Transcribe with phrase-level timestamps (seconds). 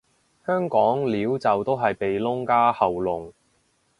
[0.47, 3.33] 香港撩就都係鼻窿加喉嚨